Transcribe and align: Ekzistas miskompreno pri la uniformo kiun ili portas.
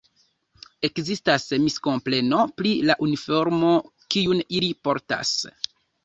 Ekzistas 0.87 1.43
miskompreno 1.65 2.39
pri 2.61 2.71
la 2.91 2.95
uniformo 3.07 3.73
kiun 4.15 4.41
ili 4.61 4.71
portas. 4.89 5.35